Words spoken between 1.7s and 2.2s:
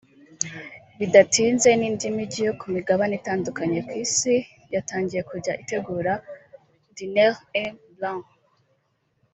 n’indi